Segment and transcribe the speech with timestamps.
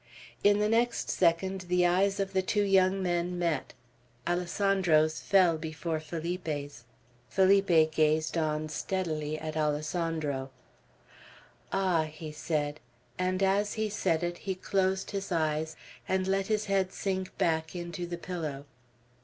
[0.43, 3.75] In the next second, the eyes of the two young men met.
[4.27, 6.85] Alessandro's fell before Felipe's.
[7.29, 10.49] Felipe gazed on, steadily, at Alessandro.
[11.71, 12.79] "Ah!" he said;
[13.19, 15.75] and as he said it, he closed his eyes,
[16.09, 18.65] and let his head sink back into the pillow.